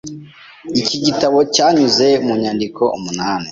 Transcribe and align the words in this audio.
Iki 0.81 0.97
gitabo 1.05 1.37
cyanyuze 1.55 2.07
mu 2.25 2.33
nyandiko 2.41 2.83
umunani. 2.97 3.47